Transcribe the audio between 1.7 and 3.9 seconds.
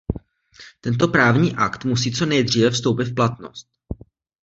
musí co nejdříve vstoupit v platnost.